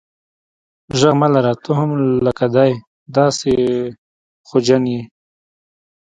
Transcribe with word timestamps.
ږغ 0.99 1.13
مه 1.19 1.27
لره 1.33 1.53
ته 1.63 1.71
هم 1.79 1.89
لکه 2.25 2.45
دی 2.55 2.71
داسي 3.15 3.55
خوجن 4.47 4.83
یې. 4.93 5.01